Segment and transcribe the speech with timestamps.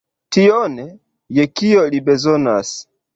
[0.35, 0.77] Tion,
[1.39, 2.73] je kio li bezonas.